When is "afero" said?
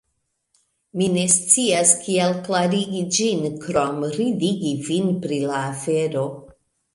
5.69-6.27